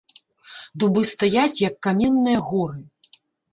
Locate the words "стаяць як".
1.11-1.77